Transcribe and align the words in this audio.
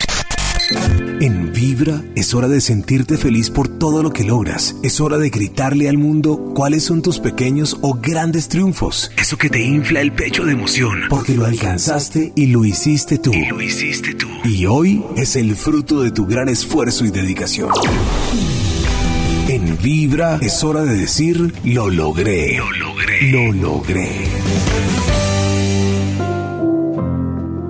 En 1.20 1.51
Vibra 1.62 2.02
es 2.16 2.34
hora 2.34 2.48
de 2.48 2.60
sentirte 2.60 3.16
feliz 3.16 3.48
por 3.48 3.68
todo 3.68 4.02
lo 4.02 4.10
que 4.12 4.24
logras. 4.24 4.74
Es 4.82 5.00
hora 5.00 5.16
de 5.16 5.30
gritarle 5.30 5.88
al 5.88 5.96
mundo 5.96 6.52
cuáles 6.56 6.82
son 6.82 7.02
tus 7.02 7.20
pequeños 7.20 7.78
o 7.82 7.94
grandes 7.94 8.48
triunfos. 8.48 9.12
Eso 9.16 9.38
que 9.38 9.48
te 9.48 9.62
infla 9.62 10.00
el 10.00 10.10
pecho 10.10 10.44
de 10.44 10.54
emoción. 10.54 11.02
Porque 11.08 11.36
lo 11.36 11.44
alcanzaste 11.44 12.32
y 12.34 12.46
lo 12.46 12.64
hiciste 12.64 13.18
tú. 13.18 13.32
Y 13.32 13.46
lo 13.46 13.62
hiciste 13.62 14.12
tú. 14.14 14.26
Y 14.44 14.66
hoy 14.66 15.04
es 15.16 15.36
el 15.36 15.54
fruto 15.54 16.02
de 16.02 16.10
tu 16.10 16.26
gran 16.26 16.48
esfuerzo 16.48 17.04
y 17.04 17.12
dedicación. 17.12 17.70
En 19.46 19.78
Vibra 19.80 20.40
es 20.42 20.64
hora 20.64 20.82
de 20.82 20.96
decir 20.96 21.54
lo 21.62 21.90
logré. 21.90 22.56
Lo 22.58 22.72
logré. 22.72 23.30
Lo 23.30 23.52
logré. 23.52 24.08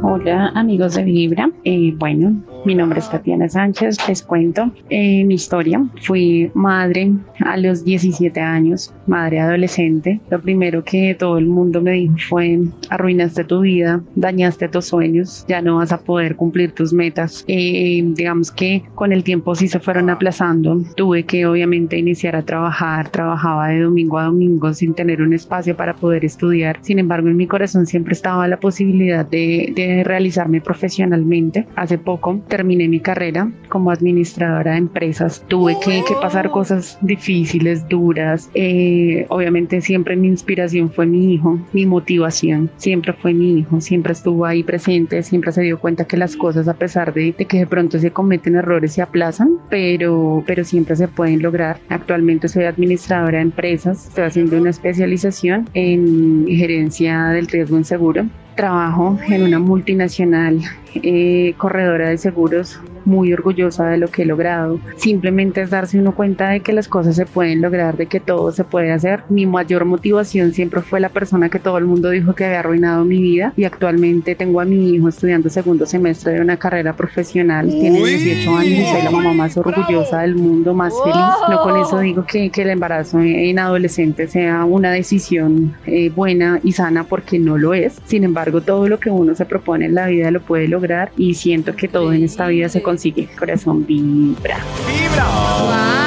Hola 0.03 0.49
amigos 0.55 0.95
de 0.95 1.05
Vibra, 1.05 1.51
Eh, 1.65 1.95
bueno, 1.99 2.43
mi 2.65 2.75
nombre 2.75 3.01
es 3.01 3.11
Tatiana 3.11 3.49
Sánchez, 3.49 3.97
les 4.09 4.23
cuento 4.23 4.71
eh, 4.89 5.25
mi 5.25 5.35
historia. 5.35 5.85
Fui 6.03 6.51
madre 6.55 7.13
a 7.45 7.57
los 7.57 7.85
17 7.85 8.41
años, 8.41 8.93
madre 9.07 9.41
adolescente. 9.41 10.21
Lo 10.31 10.41
primero 10.41 10.85
que 10.85 11.15
todo 11.19 11.39
el 11.39 11.47
mundo 11.47 11.81
me 11.81 11.93
dijo 11.93 12.17
fue, 12.29 12.61
arruinaste 12.91 13.45
tu 13.45 13.61
vida, 13.61 14.03
dañaste 14.15 14.69
tus 14.69 14.87
sueños, 14.87 15.45
ya 15.49 15.63
no 15.63 15.77
vas 15.77 15.93
a 15.93 16.01
poder 16.01 16.37
cumplir 16.37 16.73
tus 16.73 16.93
metas. 16.93 17.45
Eh, 17.49 18.03
digamos 18.15 18.51
que 18.51 18.83
con 18.95 19.13
el 19.13 19.25
tiempo 19.25 19.55
sí 19.55 19.69
se 19.69 19.81
fueron 19.81 20.11
aplazando. 20.11 20.83
Tuve 20.97 21.25
que 21.25 21.47
obviamente 21.47 21.99
iniciar 21.99 22.37
a 22.37 22.43
trabajar, 22.43 23.09
trabajaba 23.11 23.69
de 23.69 23.81
domingo 23.81 24.19
a 24.19 24.25
domingo 24.25 24.73
sin 24.75 24.95
tener 24.95 25.23
un 25.23 25.33
espacio 25.33 25.77
para 25.77 25.95
poder 25.95 26.25
estudiar. 26.25 26.79
Sin 26.83 26.99
embargo, 26.99 27.29
en 27.29 27.37
mi 27.37 27.47
corazón 27.47 27.87
siempre 27.87 28.13
estaba 28.13 28.47
la 28.49 28.59
posibilidad 28.59 29.27
de, 29.27 29.73
de 29.75 30.05
realizarme 30.05 30.61
profesionalmente. 30.61 31.67
Hace 31.77 31.99
poco 31.99 32.41
terminé 32.49 32.89
mi 32.89 33.01
carrera 33.01 33.51
como 33.69 33.91
administradora 33.91 34.73
de 34.73 34.79
empresas. 34.79 35.45
Tuve 35.49 35.77
que, 35.81 36.03
que 36.07 36.15
pasar 36.21 36.51
cosas 36.51 36.99
difíciles, 37.03 37.89
duras. 37.89 38.51
Eh, 38.55 38.92
obviamente 39.29 39.81
siempre 39.81 40.17
mi 40.17 40.29
inspiración 40.29 40.91
fue 40.91 41.07
mi 41.07 41.35
hijo, 41.35 41.59
mi 41.73 41.87
motivación 41.87 42.71
siempre 42.77 43.13
fue 43.13 43.35
mi 43.35 43.59
hijo, 43.59 43.81
siempre 43.81 44.13
estuvo 44.13 44.45
ahí 44.45 44.63
presente, 44.63 45.23
siempre 45.23 45.53
se 45.53 45.63
dio 45.63 45.79
cuenta 45.79 46.05
que 46.05 46.17
las 46.17 46.37
cosas 46.37 46.69
a 46.69 46.75
pesar 46.75 47.13
de, 47.15 47.35
de 47.37 47.45
que 47.45 47.59
de 47.59 47.67
pronto 47.67 47.99
se 47.99 48.11
cometen 48.11 48.57
errores 48.57 48.93
se 48.93 49.03
aplazan, 49.03 49.59
pero, 49.71 50.43
pero 50.47 50.65
siempre 50.65 50.97
se 50.97 51.09
pueden 51.09 51.43
lograr. 51.43 51.79
Actualmente 51.89 52.49
soy 52.49 52.65
administradora 52.65 53.39
de 53.39 53.45
empresas, 53.45 54.09
estoy 54.09 54.25
haciendo 54.25 54.57
una 54.57 54.71
especialización 54.71 55.69
en 55.75 56.47
gerencia 56.47 57.29
del 57.29 57.47
riesgo 57.47 57.77
inseguro. 57.77 58.27
Trabajo 58.55 59.19
en 59.29 59.43
una 59.45 59.59
multinacional 59.59 60.61
eh, 60.95 61.55
corredora 61.57 62.11
de 62.11 62.19
seguros, 62.19 62.79
muy 63.05 63.33
orgullosa 63.33 63.87
de 63.89 63.97
lo 63.97 64.09
que 64.09 64.23
he 64.23 64.27
logrado. 64.27 64.79
Simplemente 64.97 65.63
es 65.63 65.71
darse 65.71 65.99
uno 65.99 66.15
cuenta 66.15 66.51
de 66.51 66.61
que 66.61 66.73
las 66.73 66.87
cosas 66.87 67.17
se 67.17 67.27
pueden 67.27 67.63
lograr, 67.63 67.97
de 67.97 68.07
que 68.07 68.21
todo 68.21 68.53
se 68.53 68.65
puede 68.65 68.93
hacer. 68.93 69.25
Mi 69.29 69.47
mayor 69.47 69.85
motivación 69.85 70.53
siempre 70.53 70.83
fue 70.83 71.01
la 71.01 71.09
persona 71.09 71.49
que 71.49 71.59
todo 71.59 71.79
el 71.79 71.87
mundo 71.87 72.11
dijo 72.11 72.35
que 72.35 72.45
había 72.45 72.61
arruinado 72.61 73.05
mi 73.05 73.21
vida 73.21 73.53
y 73.57 73.65
actualmente 73.65 74.35
tengo 74.35 74.61
a 74.61 74.65
mi 74.65 74.91
hijo 74.91 75.09
estudiando 75.09 75.49
segundo 75.49 75.87
semestre 75.87 76.35
de 76.35 76.41
una 76.41 76.57
carrera 76.57 76.95
profesional. 76.95 77.69
Tiene 77.69 78.01
Uy. 78.01 78.11
18 78.17 78.57
años 78.57 78.81
y 78.81 78.85
soy 78.85 79.03
la 79.03 79.11
mamá 79.11 79.33
más 79.33 79.57
orgullosa 79.57 80.21
del 80.21 80.37
mundo, 80.37 80.75
más 80.75 80.93
feliz. 81.03 81.17
No 81.49 81.63
con 81.63 81.81
eso 81.81 81.99
digo 82.01 82.25
que, 82.27 82.51
que 82.51 82.63
el 82.63 82.71
embarazo 82.71 83.19
en 83.21 83.59
adolescente 83.59 84.29
sea 84.29 84.65
una 84.65 84.93
decisión 84.93 85.75
eh, 85.87 86.11
buena 86.11 86.61
y 86.63 86.73
sana 86.73 87.05
porque 87.05 87.39
no 87.39 87.57
lo 87.57 87.75
es. 87.75 88.01
Sin 88.05 88.25
embargo, 88.25 88.42
todo 88.51 88.89
lo 88.89 88.99
que 88.99 89.11
uno 89.11 89.35
se 89.35 89.45
propone 89.45 89.87
en 89.87 89.95
la 89.95 90.07
vida 90.07 90.31
lo 90.31 90.41
puede 90.41 90.69
lograr 90.69 91.13
y 91.17 91.35
siento 91.35 91.77
que 91.77 91.89
todo 91.89 92.13
en 92.13 92.25
esta 92.25 92.49
vida 92.49 92.69
se 92.69 92.83
consigue. 92.83 93.29
Corazón 93.39 93.87
vibra. 93.87 94.59
¡Wow! 95.61 96.03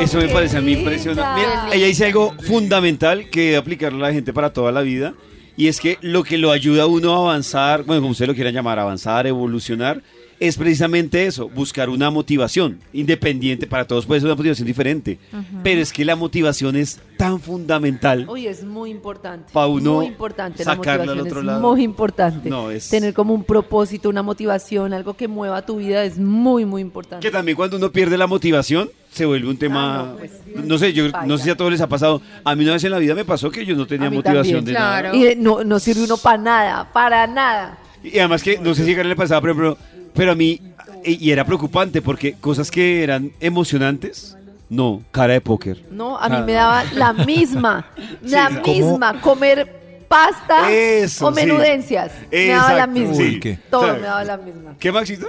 Eso 0.00 0.18
me 0.18 0.28
parece 0.28 0.56
a 0.56 0.60
mí 0.62 0.72
impresionante. 0.72 1.40
Mira, 1.40 1.68
ella 1.72 1.86
dice 1.86 2.06
algo 2.06 2.32
fundamental 2.40 3.28
que 3.28 3.40
debe 3.42 3.56
aplicarle 3.58 3.98
a 3.98 4.08
la 4.08 4.14
gente 4.14 4.32
para 4.32 4.50
toda 4.52 4.72
la 4.72 4.80
vida. 4.80 5.12
Y 5.56 5.68
es 5.68 5.78
que 5.78 5.98
lo 6.00 6.22
que 6.24 6.38
lo 6.38 6.52
ayuda 6.52 6.84
a 6.84 6.86
uno 6.86 7.14
a 7.14 7.18
avanzar, 7.18 7.82
bueno, 7.82 8.00
como 8.00 8.12
usted 8.12 8.26
lo 8.26 8.34
quiera 8.34 8.50
llamar, 8.50 8.78
avanzar, 8.78 9.26
evolucionar, 9.26 10.00
es 10.40 10.56
precisamente 10.56 11.26
eso, 11.26 11.48
buscar 11.50 11.90
una 11.90 12.10
motivación 12.10 12.80
independiente. 12.94 13.66
Para 13.66 13.86
todos 13.86 14.06
puede 14.06 14.20
ser 14.22 14.26
una 14.28 14.36
motivación 14.36 14.66
diferente. 14.66 15.18
Pero 15.62 15.82
es 15.82 15.92
que 15.92 16.02
la 16.04 16.16
motivación 16.16 16.76
es 16.76 16.98
tan 17.18 17.40
fundamental. 17.40 18.26
Uy, 18.26 18.46
es 18.46 18.64
muy 18.64 18.90
importante. 18.90 19.52
Pa' 19.52 19.66
uno 19.66 19.96
muy 19.96 20.06
importante 20.06 20.64
la 20.64 20.76
sacarlo 20.76 21.02
al 21.02 21.18
motivación. 21.18 21.26
otro 21.26 21.40
es 21.40 21.46
lado. 21.46 21.60
muy 21.60 21.82
importante. 21.84 22.48
No, 22.48 22.70
es- 22.70 22.88
Tener 22.88 23.12
como 23.12 23.34
un 23.34 23.44
propósito, 23.44 24.08
una 24.08 24.22
motivación, 24.22 24.94
algo 24.94 25.12
que 25.14 25.28
mueva 25.28 25.60
tu 25.66 25.76
vida 25.76 26.04
es 26.04 26.18
muy, 26.18 26.64
muy 26.64 26.80
importante. 26.80 27.26
Que 27.26 27.30
también 27.30 27.54
cuando 27.54 27.76
uno 27.76 27.92
pierde 27.92 28.16
la 28.16 28.26
motivación, 28.26 28.90
se 29.12 29.26
vuelve 29.26 29.46
un 29.48 29.58
tema. 29.58 30.00
Ah, 30.00 30.06
no, 30.12 30.16
pues, 30.16 30.32
no 30.64 30.78
sé, 30.78 30.92
yo 30.94 31.04
no 31.26 31.36
sé 31.36 31.44
si 31.44 31.50
a 31.50 31.56
todos 31.56 31.70
les 31.70 31.82
ha 31.82 31.88
pasado. 31.88 32.22
A 32.44 32.54
mí 32.56 32.64
una 32.64 32.72
vez 32.72 32.84
en 32.84 32.92
la 32.92 32.98
vida 32.98 33.14
me 33.14 33.26
pasó 33.26 33.50
que 33.50 33.66
yo 33.66 33.76
no 33.76 33.86
tenía 33.86 34.08
motivación 34.08 34.64
también. 34.64 34.74
de 34.74 34.80
nada. 34.80 35.14
Y 35.14 35.36
no, 35.36 35.62
no 35.64 35.78
sirve 35.78 36.04
uno 36.04 36.16
para 36.16 36.38
nada, 36.38 36.90
para 36.92 37.26
nada. 37.26 37.76
Y 38.02 38.18
además 38.18 38.42
que, 38.42 38.58
no 38.58 38.74
sé 38.74 38.86
si 38.86 38.92
a 38.92 38.96
Karen 38.96 39.10
le 39.10 39.16
pasaba, 39.16 39.42
pero, 39.42 39.54
pero, 39.54 39.78
pero 40.20 40.32
a 40.32 40.34
mí, 40.34 40.60
y 41.02 41.30
era 41.30 41.46
preocupante 41.46 42.02
porque 42.02 42.34
cosas 42.34 42.70
que 42.70 43.02
eran 43.02 43.32
emocionantes, 43.40 44.36
no, 44.68 45.02
cara 45.10 45.32
de 45.32 45.40
póker. 45.40 45.82
No, 45.90 46.18
a 46.18 46.28
mí 46.28 46.36
Ah. 46.38 46.42
me 46.44 46.52
daba 46.52 46.84
la 46.92 47.12
misma, 47.26 47.86
la 48.20 48.60
¿cómo? 48.62 48.74
misma, 48.74 49.18
comer 49.22 50.04
pasta 50.08 50.70
Eso, 50.70 51.26
o 51.26 51.30
sí. 51.30 51.36
menudencias. 51.36 52.12
Me 52.30 52.48
daba 52.48 52.74
la 52.74 52.86
misma. 52.86 53.14
sí. 53.14 53.40
Todo 53.70 53.94
me 53.94 54.00
daba 54.00 54.22
la 54.24 54.36
misma. 54.36 54.74
¿Qué, 54.78 54.92
Maxito? 54.92 55.26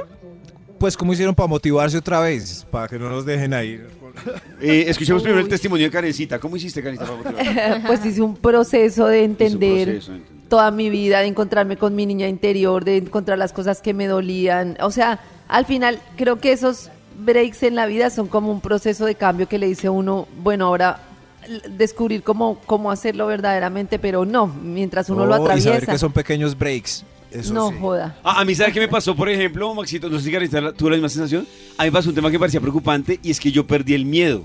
Pues, 0.77 0.97
¿cómo 0.97 1.13
hicieron 1.13 1.33
para 1.35 1.47
motivarse 1.47 1.97
otra 1.97 2.19
vez? 2.19 2.67
Para 2.69 2.89
que 2.89 2.99
no 2.99 3.09
nos 3.09 3.25
dejen 3.25 3.53
ahí. 3.53 3.79
Eh, 4.59 4.83
escuchemos 4.89 5.23
primero 5.23 5.41
el 5.41 5.47
testimonio 5.47 5.85
de 5.85 5.91
Karencita. 5.91 6.37
¿Cómo 6.37 6.57
hiciste, 6.57 6.83
Karencita, 6.83 7.09
para 7.09 7.31
motivarte? 7.31 7.81
pues 7.87 8.05
hice 8.05 8.21
un 8.21 8.35
proceso 8.35 9.07
de 9.07 9.23
entender 9.23 9.87
proceso 9.87 10.11
de 10.11 10.17
entender. 10.17 10.40
Toda 10.51 10.69
mi 10.69 10.89
vida, 10.89 11.21
de 11.21 11.27
encontrarme 11.27 11.77
con 11.77 11.95
mi 11.95 12.05
niña 12.05 12.27
interior, 12.27 12.83
de 12.83 12.97
encontrar 12.97 13.37
las 13.37 13.53
cosas 13.53 13.81
que 13.81 13.93
me 13.93 14.05
dolían. 14.05 14.77
O 14.81 14.91
sea, 14.91 15.21
al 15.47 15.65
final 15.65 16.01
creo 16.17 16.41
que 16.41 16.51
esos 16.51 16.89
breaks 17.17 17.63
en 17.63 17.75
la 17.75 17.85
vida 17.85 18.09
son 18.09 18.27
como 18.27 18.51
un 18.51 18.59
proceso 18.59 19.05
de 19.05 19.15
cambio 19.15 19.47
que 19.47 19.57
le 19.57 19.67
dice 19.67 19.87
a 19.87 19.91
uno, 19.91 20.27
bueno, 20.43 20.65
ahora 20.65 20.99
descubrir 21.69 22.21
cómo, 22.21 22.59
cómo 22.65 22.91
hacerlo 22.91 23.27
verdaderamente, 23.27 23.97
pero 23.97 24.25
no, 24.25 24.47
mientras 24.47 25.09
uno 25.09 25.25
lo 25.25 25.35
Oh, 25.35 25.37
y 25.37 25.61
saber 25.61 25.61
atraviesa. 25.61 25.91
que 25.93 25.97
son 25.97 26.11
pequeños 26.11 26.57
breaks. 26.57 27.05
Eso 27.31 27.53
no 27.53 27.69
sí. 27.69 27.77
joda. 27.79 28.17
Ah, 28.21 28.41
a 28.41 28.43
mí, 28.43 28.53
¿sabes 28.53 28.73
qué 28.73 28.81
me 28.81 28.89
pasó, 28.89 29.15
por 29.15 29.29
ejemplo, 29.29 29.73
Maxito? 29.73 30.09
No 30.09 30.19
sé 30.19 30.29
si 30.29 30.49
tuvo 30.75 30.89
la 30.89 30.97
misma 30.97 31.07
sensación. 31.07 31.47
A 31.77 31.83
mí 31.83 31.91
me 31.91 31.93
pasó 31.93 32.09
un 32.09 32.15
tema 32.15 32.27
que 32.27 32.33
me 32.33 32.39
parecía 32.39 32.59
preocupante 32.59 33.21
y 33.23 33.31
es 33.31 33.39
que 33.39 33.53
yo 33.53 33.65
perdí 33.65 33.93
el 33.93 34.03
miedo. 34.03 34.43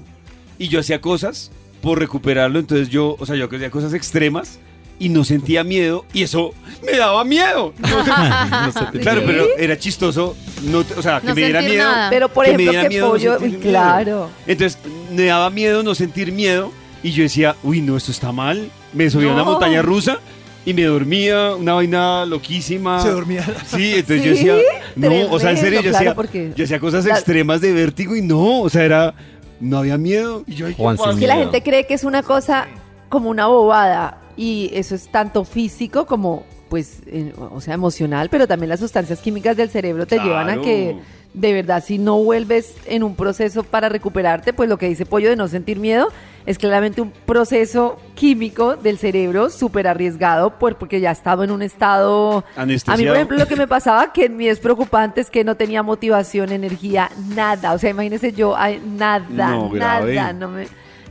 Y 0.56 0.68
yo 0.68 0.78
hacía 0.78 1.00
cosas 1.00 1.50
por 1.82 1.98
recuperarlo. 1.98 2.60
Entonces 2.60 2.90
yo, 2.90 3.16
o 3.18 3.26
sea, 3.26 3.34
yo 3.34 3.46
hacía 3.46 3.72
cosas 3.72 3.92
extremas 3.92 4.60
y 4.98 5.08
no 5.10 5.24
sentía 5.24 5.62
miedo 5.64 6.04
y 6.12 6.22
eso 6.22 6.54
me 6.84 6.96
daba 6.96 7.24
miedo. 7.24 7.72
No 7.80 8.72
sé- 8.72 8.98
Claro, 9.00 9.20
¿Sí? 9.20 9.26
pero 9.26 9.46
era 9.58 9.78
chistoso, 9.78 10.36
no, 10.62 10.84
o 10.96 11.02
sea, 11.02 11.20
que 11.20 11.26
No 11.28 11.34
me 11.34 11.42
diera 11.42 11.60
miedo. 11.62 11.84
nada. 11.84 12.10
Pero 12.10 12.28
por 12.28 12.44
que 12.46 12.52
me 12.52 12.58
diera 12.58 12.82
que 12.82 12.88
miedo 12.88 13.10
pollo, 13.10 13.36
uy, 13.40 13.48
miedo. 13.48 13.60
claro. 13.60 14.30
Entonces, 14.46 14.78
me 15.12 15.24
daba 15.26 15.50
miedo 15.50 15.82
no 15.82 15.94
sentir 15.94 16.32
miedo. 16.32 16.72
Y 17.02 17.10
yo 17.12 17.22
decía, 17.22 17.54
uy, 17.62 17.80
no, 17.82 17.96
esto 17.96 18.10
está 18.10 18.32
mal. 18.32 18.68
Me 18.92 19.08
subí 19.10 19.28
a 19.28 19.32
una 19.32 19.44
montaña 19.44 19.80
rusa 19.82 20.18
y 20.64 20.74
me 20.74 20.82
dormía, 20.84 21.54
una 21.54 21.74
vaina 21.74 22.24
loquísima. 22.24 23.00
Se 23.00 23.10
dormía. 23.10 23.44
Sí, 23.66 23.94
entonces 23.96 24.24
yo 24.24 24.30
decía, 24.32 24.54
no, 24.96 25.30
o 25.30 25.38
sea, 25.38 25.50
en 25.50 25.58
serio, 25.58 25.80
yo, 25.82 25.90
claro, 25.90 25.96
hacía, 25.98 26.14
porque 26.14 26.52
yo 26.56 26.64
hacía 26.64 26.80
cosas 26.80 27.04
la- 27.04 27.14
extremas 27.14 27.60
de 27.60 27.72
vértigo 27.72 28.16
y 28.16 28.22
no, 28.22 28.62
o 28.62 28.68
sea, 28.70 28.82
era, 28.84 29.14
no 29.60 29.78
había 29.78 29.98
miedo. 29.98 30.42
Y 30.48 30.54
yo, 30.54 30.66
ay, 30.66 30.74
¿qué 30.74 30.82
Juan, 30.82 31.18
que 31.18 31.26
la 31.28 31.36
gente 31.36 31.62
cree 31.62 31.86
que 31.86 31.94
es 31.94 32.02
una 32.02 32.22
cosa 32.24 32.66
como 33.08 33.30
una 33.30 33.46
bobada 33.46 34.18
y 34.36 34.70
eso 34.74 34.94
es 34.94 35.08
tanto 35.08 35.44
físico 35.44 36.06
como 36.06 36.44
pues 36.68 36.98
eh, 37.06 37.32
o 37.52 37.60
sea 37.60 37.74
emocional 37.74 38.28
pero 38.28 38.46
también 38.48 38.68
las 38.70 38.80
sustancias 38.80 39.20
químicas 39.20 39.56
del 39.56 39.70
cerebro 39.70 40.04
te 40.06 40.16
Claro. 40.16 40.28
llevan 40.30 40.50
a 40.50 40.60
que 40.60 40.96
de 41.32 41.52
verdad 41.52 41.82
si 41.84 41.98
no 41.98 42.18
vuelves 42.22 42.74
en 42.86 43.02
un 43.04 43.14
proceso 43.14 43.62
para 43.62 43.88
recuperarte 43.88 44.52
pues 44.52 44.68
lo 44.68 44.76
que 44.76 44.88
dice 44.88 45.06
Pollo 45.06 45.28
de 45.30 45.36
no 45.36 45.46
sentir 45.48 45.78
miedo 45.78 46.08
es 46.44 46.58
claramente 46.58 47.00
un 47.00 47.12
proceso 47.24 47.98
químico 48.14 48.74
del 48.76 48.98
cerebro 48.98 49.48
súper 49.50 49.86
arriesgado 49.86 50.58
por- 50.58 50.76
porque 50.76 50.98
ya 51.00 51.10
estaba 51.12 51.44
en 51.44 51.50
un 51.52 51.62
estado 51.62 52.44
a 52.56 52.66
mí 52.66 52.76
por 52.86 52.98
ejemplo 53.14 53.36
lo 53.38 53.46
que 53.46 53.56
me 53.56 53.68
pasaba 53.68 54.12
que 54.12 54.24
en 54.24 54.36
mí 54.36 54.48
es 54.48 54.58
preocupante 54.58 55.20
es 55.20 55.30
que 55.30 55.44
no 55.44 55.56
tenía 55.56 55.82
motivación 55.84 56.50
energía 56.50 57.10
nada. 57.34 57.74
O 57.74 57.78
sea 57.78 57.90
imagínese 57.90 58.32
yo 58.32 58.56
nada 58.96 59.20
No, 59.30 59.72
nada 59.72 60.32
no 60.32 60.48
me, 60.48 60.66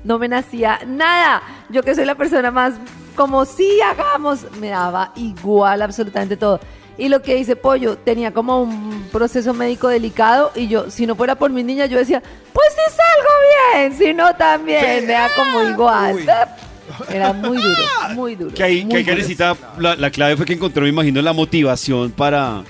no 0.06 0.18
me 0.18 0.30
nacía 0.30 0.80
nada. 0.88 1.42
Yo 1.70 1.84
que 1.84 1.94
soy 1.94 2.06
la 2.06 2.16
persona 2.16 2.52
más 2.52 2.76
como 3.16 3.46
sí 3.46 3.80
hagamos, 3.82 4.46
me 4.60 4.70
daba 4.70 5.12
igual 5.16 5.82
absolutamente 5.82 6.38
todo. 6.38 6.60
Y 6.98 7.10
lo 7.10 7.22
que 7.22 7.36
dice 7.36 7.58
Pollo, 7.58 7.98
tenía 7.98 8.34
como 8.34 8.62
un 8.62 9.08
proceso 9.12 9.54
médico 9.54 9.90
delicado 9.90 10.52
y 10.56 10.68
yo, 10.68 10.90
si 10.90 11.06
no 11.06 11.16
fuera 11.16 11.36
por 11.36 11.52
mi 11.52 11.62
niña, 11.62 11.88
yo 11.88 11.98
decía, 11.98 12.24
pues 12.54 12.68
si 12.70 12.96
salgo 12.96 13.90
bien, 13.90 13.98
si 13.98 14.14
no 14.14 14.34
también, 14.36 15.06
me 15.06 15.14
da 15.14 15.28
como 15.36 15.62
igual. 15.64 16.16
Uy. 16.16 16.26
Era 17.10 17.34
muy 17.34 17.58
duro, 17.58 17.76
muy 18.14 18.36
duro. 18.36 18.54
Que 18.54 18.64
ahí, 18.64 18.88
que 18.88 18.98
ahí 18.98 19.38
la, 19.80 19.96
la 19.96 20.10
clave 20.12 20.38
fue 20.38 20.46
que 20.46 20.54
encontró, 20.54 20.84
me 20.84 20.90
imagino, 20.90 21.22
la 21.22 21.34
motivación 21.34 22.12
para, 22.12 22.64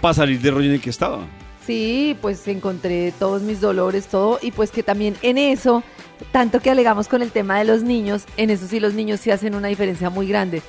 para 0.00 0.14
salir 0.14 0.40
del 0.40 0.54
rollo 0.54 0.68
en 0.68 0.74
el 0.74 0.80
que 0.80 0.90
estaba. 0.90 1.20
Sí, 1.66 2.16
pues 2.20 2.46
encontré 2.48 3.12
todos 3.18 3.42
mis 3.42 3.60
dolores, 3.60 4.06
todo, 4.06 4.38
y 4.42 4.50
pues 4.50 4.70
que 4.70 4.82
también 4.82 5.16
en 5.22 5.38
eso, 5.38 5.82
tanto 6.30 6.60
que 6.60 6.70
alegamos 6.70 7.08
con 7.08 7.22
el 7.22 7.30
tema 7.30 7.58
de 7.58 7.64
los 7.64 7.82
niños, 7.82 8.24
en 8.36 8.50
eso 8.50 8.66
sí 8.66 8.80
los 8.80 8.94
niños 8.94 9.20
sí 9.20 9.30
hacen 9.30 9.54
una 9.54 9.68
diferencia 9.68 10.10
muy 10.10 10.26
grande. 10.26 10.62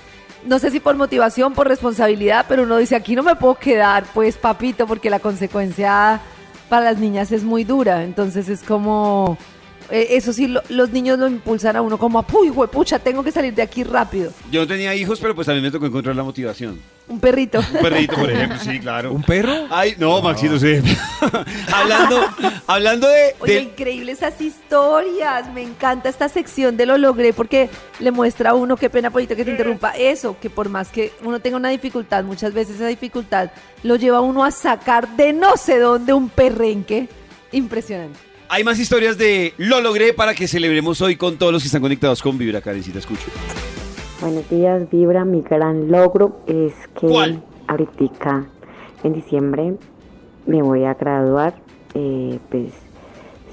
No 0.45 0.59
sé 0.59 0.71
si 0.71 0.79
por 0.79 0.95
motivación, 0.95 1.53
por 1.53 1.67
responsabilidad, 1.67 2.45
pero 2.49 2.63
uno 2.63 2.77
dice, 2.77 2.95
aquí 2.95 3.15
no 3.15 3.23
me 3.23 3.35
puedo 3.35 3.55
quedar, 3.55 4.03
pues 4.13 4.37
papito, 4.37 4.87
porque 4.87 5.09
la 5.09 5.19
consecuencia 5.19 6.19
para 6.67 6.85
las 6.85 6.97
niñas 6.97 7.31
es 7.31 7.43
muy 7.43 7.63
dura, 7.63 8.03
entonces 8.03 8.49
es 8.49 8.63
como... 8.63 9.37
eh, 9.89 10.07
Eso 10.11 10.33
sí, 10.33 10.47
lo- 10.47 10.61
los 10.69 10.89
niños 10.91 11.17
lo 11.19 11.27
impulsan 11.27 11.75
a 11.75 11.81
uno 11.81 11.97
como, 11.97 12.19
a, 12.19 12.25
uy, 12.33 12.51
pucha, 12.71 12.99
tengo 12.99 13.23
que 13.23 13.31
salir 13.31 13.53
de 13.53 13.61
aquí 13.61 13.83
rápido. 13.83 14.31
Yo 14.51 14.61
no 14.61 14.67
tenía 14.67 14.93
hijos, 14.95 15.19
pero 15.19 15.35
pues 15.35 15.45
también 15.45 15.63
me 15.63 15.71
tocó 15.71 15.85
encontrar 15.85 16.15
la 16.15 16.23
motivación. 16.23 16.79
Un 17.05 17.19
perrito. 17.19 17.59
Un 17.59 17.81
perrito, 17.81 18.15
por 18.15 18.31
ejemplo, 18.31 18.57
sí, 18.63 18.79
claro. 18.79 19.11
¿Un 19.11 19.23
perro? 19.23 19.53
Ay, 19.69 19.93
no, 19.97 20.21
Maxito, 20.21 20.57
sí. 20.57 20.79
hablando, 21.73 22.21
hablando 22.67 23.07
de, 23.09 23.35
Oye, 23.39 23.53
de- 23.55 23.61
increíbles 23.61 24.17
esas 24.19 24.39
historias. 24.39 25.51
Me 25.53 25.61
encanta 25.61 26.07
esta 26.09 26.29
sección 26.29 26.77
de 26.77 26.85
lo 26.85 26.97
logré 26.97 27.33
porque 27.33 27.69
le 27.99 28.11
muestra 28.11 28.51
a 28.51 28.53
uno, 28.53 28.77
qué 28.77 28.89
pena, 28.89 29.09
Polito, 29.11 29.35
que 29.35 29.43
te 29.45 29.51
interrumpa, 29.51 29.91
eso, 29.97 30.37
que 30.39 30.49
por 30.49 30.69
más 30.69 30.89
que 30.89 31.11
uno 31.23 31.39
tenga 31.39 31.57
una 31.57 31.69
dificultad, 31.69 32.23
muchas 32.23 32.53
veces 32.53 32.75
esa 32.77 32.87
dificultad 32.87 33.49
lo 33.83 33.95
lleva 33.97 34.17
a 34.19 34.21
uno 34.21 34.43
a 34.45 34.51
sacar 34.51 35.07
de 35.17 35.33
no 35.33 35.57
sé 35.57 35.79
dónde 35.79 36.13
un 36.13 36.29
perrenque. 36.29 37.09
Impresionante. 37.51 38.17
Hay 38.53 38.63
más 38.63 38.77
historias 38.77 39.17
de 39.17 39.55
lo 39.57 39.81
logré 39.81 40.13
para 40.13 40.35
que 40.35 40.47
celebremos 40.47 41.01
hoy 41.01 41.15
con 41.15 41.37
todos 41.37 41.51
los 41.51 41.63
que 41.63 41.65
están 41.65 41.81
conectados 41.81 42.21
con 42.21 42.37
Vibra, 42.37 42.61
Karencita, 42.61 42.99
escucho. 42.99 43.25
Buenos 44.21 44.47
días, 44.47 44.87
Vibra. 44.91 45.25
Mi 45.25 45.41
gran 45.41 45.89
logro 45.89 46.39
es 46.45 46.71
que 46.99 47.07
¿Cuál? 47.07 47.41
ahorita 47.67 48.45
en 49.03 49.13
diciembre 49.13 49.73
me 50.45 50.61
voy 50.61 50.83
a 50.83 50.93
graduar. 50.93 51.55
Eh, 51.95 52.37
pues 52.51 52.73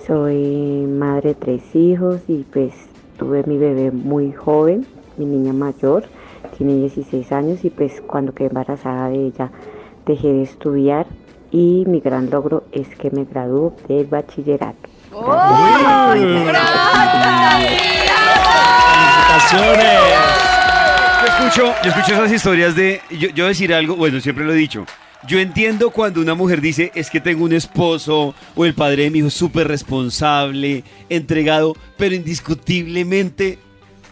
soy 0.07 0.85
madre 0.87 1.31
de 1.31 1.35
tres 1.35 1.75
hijos 1.75 2.21
y 2.29 2.45
pues 2.53 2.75
tuve 3.19 3.43
mi 3.45 3.57
bebé 3.57 3.93
muy 3.93 4.33
joven, 4.33 4.87
mi 5.17 5.25
niña 5.25 5.55
mayor, 5.55 6.05
tiene 6.59 6.77
16 6.77 7.33
años 7.33 7.65
y 7.65 7.71
pues 7.71 8.03
cuando 8.07 8.35
quedé 8.35 8.49
embarazada 8.49 9.09
de 9.09 9.29
ella 9.29 9.51
dejé 10.05 10.29
de 10.29 10.43
estudiar 10.43 11.07
y 11.51 11.85
mi 11.87 12.01
gran 12.01 12.31
logro 12.31 12.65
es 12.73 12.89
que 12.89 13.11
me 13.11 13.25
graduó 13.25 13.75
del 13.89 14.07
bachillerato. 14.07 14.89
Yo 21.21 21.27
escucho, 21.27 21.75
yo 21.83 21.91
escucho 21.91 22.13
esas 22.13 22.33
historias 22.33 22.77
de. 22.77 23.01
Yo, 23.11 23.29
yo 23.31 23.47
decir 23.47 23.75
algo, 23.75 23.97
bueno, 23.97 24.21
siempre 24.21 24.45
lo 24.45 24.53
he 24.53 24.57
dicho. 24.57 24.85
Yo 25.27 25.39
entiendo 25.39 25.91
cuando 25.91 26.21
una 26.21 26.35
mujer 26.35 26.63
dice 26.63 26.93
es 26.95 27.11
que 27.11 27.21
tengo 27.21 27.45
un 27.45 27.53
esposo 27.53 28.35
o 28.55 28.65
el 28.65 28.73
padre 28.73 29.03
de 29.05 29.11
mi 29.11 29.19
hijo 29.19 29.29
es 29.29 29.35
súper 29.35 29.69
responsable, 29.69 30.83
entregado, 31.11 31.77
pero 31.99 32.15
indiscutiblemente 32.15 33.59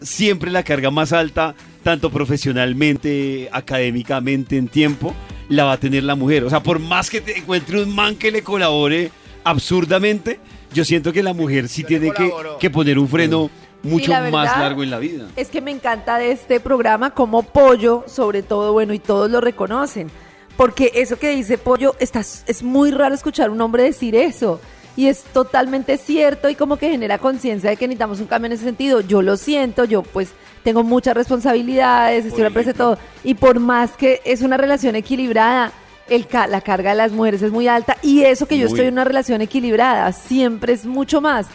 siempre 0.02 0.50
la 0.50 0.62
carga 0.62 0.90
más 0.90 1.14
alta, 1.14 1.54
tanto 1.82 2.10
profesionalmente, 2.10 3.48
académicamente, 3.52 4.58
en 4.58 4.68
tiempo, 4.68 5.14
la 5.48 5.64
va 5.64 5.72
a 5.72 5.76
tener 5.78 6.04
la 6.04 6.14
mujer. 6.14 6.44
O 6.44 6.50
sea, 6.50 6.62
por 6.62 6.78
más 6.78 7.10
que 7.10 7.20
te 7.20 7.38
encuentre 7.38 7.82
un 7.82 7.94
man 7.94 8.16
que 8.16 8.30
le 8.30 8.42
colabore 8.42 9.10
absurdamente, 9.44 10.40
yo 10.72 10.84
siento 10.84 11.12
que 11.12 11.22
la 11.22 11.32
mujer 11.32 11.68
sí 11.68 11.84
tiene 11.84 12.12
que, 12.12 12.30
que 12.60 12.70
poner 12.70 12.98
un 12.98 13.08
freno 13.08 13.50
mucho 13.82 14.10
la 14.10 14.22
más 14.22 14.46
verdad 14.46 14.58
largo 14.58 14.82
en 14.82 14.90
la 14.90 14.98
vida. 14.98 15.28
Es 15.36 15.48
que 15.48 15.60
me 15.60 15.70
encanta 15.70 16.18
de 16.18 16.32
este 16.32 16.60
programa 16.60 17.10
como 17.14 17.42
Pollo, 17.42 18.04
sobre 18.06 18.42
todo, 18.42 18.72
bueno, 18.72 18.92
y 18.92 18.98
todos 18.98 19.30
lo 19.30 19.40
reconocen. 19.40 20.10
Porque 20.56 20.90
eso 20.94 21.18
que 21.18 21.30
dice 21.30 21.56
Pollo, 21.56 21.94
está, 22.00 22.20
es 22.20 22.62
muy 22.62 22.90
raro 22.90 23.14
escuchar 23.14 23.50
un 23.50 23.60
hombre 23.60 23.84
decir 23.84 24.16
eso. 24.16 24.60
Y 24.98 25.06
es 25.06 25.22
totalmente 25.22 25.96
cierto 25.96 26.48
y 26.48 26.56
como 26.56 26.76
que 26.76 26.90
genera 26.90 27.18
conciencia 27.18 27.70
de 27.70 27.76
que 27.76 27.86
necesitamos 27.86 28.18
un 28.18 28.26
cambio 28.26 28.46
en 28.46 28.52
ese 28.54 28.64
sentido. 28.64 29.00
Yo 29.00 29.22
lo 29.22 29.36
siento, 29.36 29.84
yo 29.84 30.02
pues 30.02 30.30
tengo 30.64 30.82
muchas 30.82 31.14
responsabilidades, 31.14 32.24
estoy 32.26 32.40
en 32.40 32.44
la 32.44 32.48
empresa 32.48 32.72
todo. 32.74 32.98
Y 33.22 33.34
por 33.34 33.60
más 33.60 33.92
que 33.92 34.20
es 34.24 34.42
una 34.42 34.56
relación 34.56 34.96
equilibrada, 34.96 35.70
el 36.08 36.26
ca- 36.26 36.48
la 36.48 36.62
carga 36.62 36.90
de 36.90 36.96
las 36.96 37.12
mujeres 37.12 37.42
es 37.42 37.52
muy 37.52 37.68
alta. 37.68 37.96
Y 38.02 38.22
eso 38.22 38.46
que 38.46 38.58
yo 38.58 38.64
Muy. 38.64 38.72
estoy 38.72 38.86
en 38.88 38.94
una 38.94 39.04
relación 39.04 39.40
equilibrada, 39.40 40.10
siempre 40.12 40.72
es 40.72 40.84
mucho 40.84 41.20
más. 41.20 41.46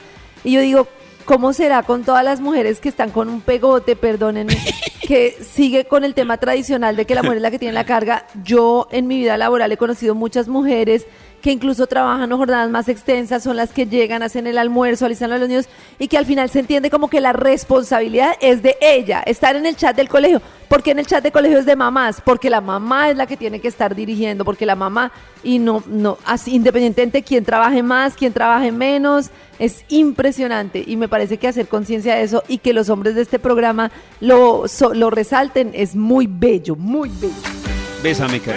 Y 0.46 0.54
yo 0.54 0.62
digo, 0.62 0.88
¿cómo 1.26 1.52
será 1.52 1.84
con 1.84 2.04
todas 2.06 2.24
las 2.24 2.40
mujeres 2.40 2.80
que 2.80 2.88
están 2.88 3.10
con 3.12 3.28
un 3.28 3.42
pegote, 3.42 3.98
perdónenme, 3.98 4.56
que 5.08 5.36
sigue 5.54 5.84
con 5.86 6.06
el 6.06 6.14
tema 6.14 6.38
tradicional 6.38 6.96
de 6.96 7.06
que 7.06 7.16
la 7.16 7.24
mujer 7.24 7.38
es 7.38 7.44
la 7.44 7.52
que 7.52 7.60
tiene 7.60 7.74
la 7.74 7.86
carga? 7.86 8.26
Yo 8.44 8.88
en 8.92 9.08
mi 9.08 9.18
vida 9.18 9.36
laboral 9.38 9.70
he 9.72 9.78
conocido 9.78 10.16
muchas 10.16 10.48
mujeres 10.48 11.06
que 11.44 11.52
incluso 11.52 11.86
trabajan 11.88 12.32
jornadas 12.32 12.70
más 12.72 12.88
extensas, 12.88 13.44
son 13.44 13.58
las 13.58 13.72
que 13.74 13.86
llegan, 13.86 14.24
hacen 14.24 14.48
el 14.48 14.58
almuerzo, 14.58 15.06
alistan 15.06 15.32
a 15.34 15.38
los 15.38 15.50
niños 15.50 15.66
y 16.00 16.08
que 16.08 16.18
al 16.18 16.26
final 16.26 16.50
se 16.50 16.60
entiende 16.62 16.90
como 16.90 17.10
que 17.10 17.20
la 17.20 17.34
responsabilidad 17.34 18.36
es 18.40 18.64
de 18.64 18.78
ella, 18.82 19.22
estar 19.26 19.56
en 19.58 19.66
el 19.66 19.76
chat 19.76 19.96
del 19.96 20.08
colegio. 20.08 20.42
porque 20.70 20.90
en 20.92 20.98
el 21.00 21.06
chat 21.06 21.22
de 21.22 21.32
colegio 21.32 21.60
es 21.60 21.66
de 21.68 21.76
mamás? 21.76 22.20
Porque 22.22 22.50
la 22.50 22.60
mamá 22.62 23.10
es 23.12 23.18
la 23.18 23.28
que 23.28 23.38
tiene 23.38 23.60
que 23.60 23.68
estar 23.68 23.94
dirigiendo, 23.94 24.44
porque 24.46 24.66
la 24.66 24.76
mamá, 24.76 25.12
y 25.44 25.60
no, 25.60 25.84
no, 25.86 26.18
independientemente 26.48 27.20
de 27.20 27.24
quién 27.24 27.44
trabaje 27.46 27.84
más, 27.84 28.16
quién 28.16 28.34
trabaje 28.34 28.72
menos, 28.72 29.30
es 29.60 29.84
impresionante 29.90 30.84
y 30.88 30.96
me 30.96 31.08
parece 31.10 31.38
que 31.38 31.48
hacer 31.50 31.68
conciencia 31.68 32.16
de 32.16 32.24
eso 32.24 32.42
y 32.48 32.58
que 32.58 32.74
los 32.74 32.90
hombres 32.90 33.14
de 33.16 33.22
este 33.22 33.38
programa 33.38 33.92
lo, 34.20 34.68
so- 34.68 34.94
lo 34.96 35.10
resalten 35.12 35.72
es 35.76 35.96
muy 35.96 36.26
bello, 36.28 36.76
muy 36.76 37.10
bello. 37.22 37.34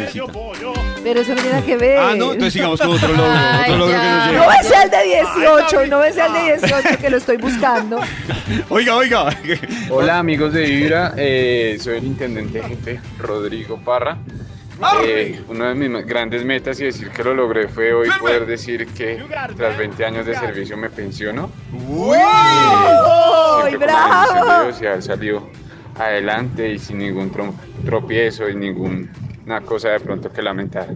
Bésame. 0.07 0.56
Pero 1.07 1.21
eso 1.21 1.35
no 1.37 1.41
tiene 1.41 1.51
nada 1.55 1.65
que 1.65 1.77
ver. 1.77 1.99
Ah, 1.99 2.15
no, 2.17 2.33
entonces 2.33 2.53
sigamos 2.55 2.81
con 2.81 2.91
otro 2.97 3.09
logro, 3.09 3.25
Ay, 3.33 3.63
otro 3.73 3.79
logro 3.79 4.01
que 4.01 4.09
nos 4.09 4.27
No 4.27 4.33
llega. 4.33 4.55
ese 4.61 4.75
al 4.77 4.91
de 4.91 5.05
18, 5.05 5.87
no 5.87 6.05
ese 6.05 6.21
al 6.23 6.33
de 6.33 6.43
18 6.57 6.99
que 7.01 7.11
lo 7.11 7.17
estoy 7.19 7.37
buscando. 7.37 8.01
Oiga, 8.69 8.97
oiga. 8.97 9.29
Hola 9.89 10.19
amigos 10.19 10.53
de 10.53 10.63
Vibra, 10.63 11.15
eh, 11.17 11.79
soy 11.81 11.99
el 11.99 12.05
intendente 12.07 12.61
jefe 12.61 13.01
Rodrigo 13.21 13.79
Parra. 13.79 14.19
Eh, 15.05 15.41
una 15.49 15.69
de 15.69 15.75
mis 15.77 16.07
grandes 16.07 16.45
metas 16.45 16.79
y 16.81 16.85
decir 16.87 17.09
que 17.11 17.23
lo 17.25 17.35
logré 17.35 17.69
fue 17.69 17.95
hoy 17.95 18.09
poder 18.21 18.45
decir 18.45 18.87
que 18.89 19.23
tras 19.57 19.79
20 19.79 20.05
años 20.05 20.27
de 20.27 20.35
servicio 20.37 20.77
me 20.77 20.91
pensiono. 20.91 21.51
¡Ay, 21.73 23.73
bendición 23.77 23.81
de 23.81 23.87
bravo! 23.87 24.51
Haber 24.51 25.03
salido 25.03 25.49
adelante 25.99 26.73
y 26.73 26.79
sin 26.79 26.99
ningún 26.99 27.33
tro- 27.33 27.55
tropiezo 27.85 28.49
y 28.49 28.55
ninguna 29.47 29.61
cosa 29.65 29.91
de 29.91 30.01
pronto 30.01 30.33
que 30.33 30.43
lamentar. 30.43 30.89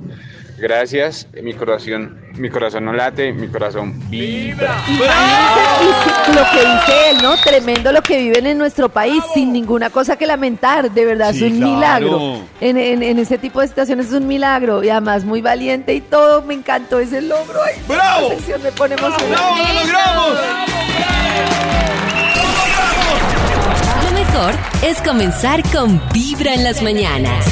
Gracias, 0.58 1.26
mi 1.40 1.54
corazón, 1.54 2.20
mi 2.34 2.50
corazón 2.50 2.84
no 2.84 2.92
late, 2.92 3.32
mi 3.32 3.46
corazón 3.46 3.94
vibra. 4.10 4.76
Imagínense, 4.88 6.34
lo 6.34 6.42
que 6.50 6.58
dice 6.58 7.10
él, 7.10 7.18
¿no? 7.22 7.36
Tremendo 7.36 7.92
lo 7.92 8.02
que 8.02 8.18
viven 8.18 8.46
en 8.48 8.58
nuestro 8.58 8.88
país, 8.88 9.22
sin 9.32 9.52
ninguna 9.52 9.88
cosa 9.90 10.16
que 10.16 10.26
lamentar, 10.26 10.90
de 10.90 11.04
verdad, 11.06 11.32
Sí, 11.32 11.46
es 11.46 11.52
un 11.52 11.58
claro. 11.78 12.06
milagro. 12.06 12.40
En, 12.60 12.76
en- 12.76 13.02
en 13.04 13.18
ese 13.20 13.38
tipo 13.38 13.60
de 13.60 13.68
situaciones 13.68 14.06
es 14.08 14.12
un 14.14 14.26
milagro, 14.26 14.82
y 14.82 14.90
además 14.90 15.24
muy 15.24 15.40
valiente 15.40 15.94
y 15.94 16.00
todo, 16.00 16.42
me 16.42 16.54
encantó 16.54 16.98
ese 16.98 17.22
logro. 17.22 17.62
Ay, 17.62 17.80
¡Bravo! 17.88 18.30
me 18.62 18.72
pone 18.72 18.96
emocionada. 18.96 19.28
¡Bravo, 19.28 19.56
lo 19.56 19.80
logramos! 19.80 20.38
Lo 24.04 24.18
mejor 24.18 24.54
es 24.82 25.00
comenzar 25.02 25.62
con 25.72 26.02
Vibra 26.12 26.52
en 26.52 26.64
las 26.64 26.82
mañanas. 26.82 27.46